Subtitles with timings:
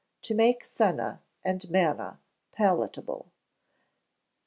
[0.23, 2.19] To make Senna and Manna
[2.53, 3.27] Palatable.